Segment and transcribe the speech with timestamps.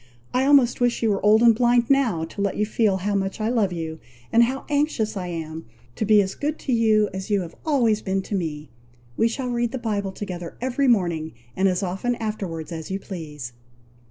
[0.33, 3.39] I almost wish you were old and blind now, to let you feel how much
[3.39, 3.99] I love you,
[4.33, 8.01] and how anxious I am to be as good to you as you have always
[8.01, 8.71] been to me.
[9.15, 13.53] We shall read the Bible together every morning, and as often afterwards as you please."